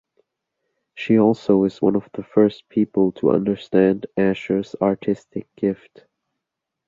She 0.95 1.19
also 1.19 1.63
is 1.63 1.79
one 1.79 1.95
of 1.95 2.09
the 2.13 2.23
first 2.23 2.67
people 2.69 3.11
to 3.11 3.29
understand 3.29 4.07
Asher's 4.17 4.75
artistic 4.81 5.47
gift. 5.55 6.05